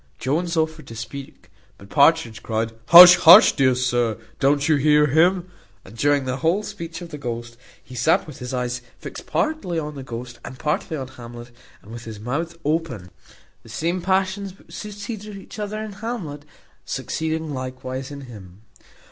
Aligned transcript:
Jones 0.17 0.57
offered 0.57 0.87
to 0.87 0.95
speak, 0.95 1.51
but 1.77 1.91
Partridge 1.91 2.41
cried 2.41 2.71
"Hush, 2.87 3.17
hush! 3.17 3.51
dear 3.55 3.75
sir, 3.75 4.17
don't 4.39 4.67
you 4.67 4.77
hear 4.77 5.05
him?" 5.05 5.51
And 5.85 5.95
during 5.95 6.25
the 6.25 6.37
whole 6.37 6.63
speech 6.63 7.03
of 7.03 7.09
the 7.09 7.19
ghost, 7.19 7.55
he 7.83 7.93
sat 7.93 8.25
with 8.25 8.39
his 8.39 8.51
eyes 8.51 8.81
fixed 8.97 9.27
partly 9.27 9.77
on 9.77 9.93
the 9.93 10.01
ghost 10.01 10.39
and 10.43 10.57
partly 10.57 10.97
on 10.97 11.07
Hamlet, 11.07 11.51
and 11.83 11.91
with 11.91 12.05
his 12.05 12.19
mouth 12.19 12.57
open; 12.65 13.11
the 13.61 13.69
same 13.69 14.01
passions 14.01 14.57
which 14.57 14.73
succeeded 14.75 15.37
each 15.37 15.59
other 15.59 15.79
in 15.79 15.91
Hamlet, 15.91 16.45
succeeding 16.83 17.53
likewise 17.53 18.09
in 18.09 18.21
him. 18.21 18.63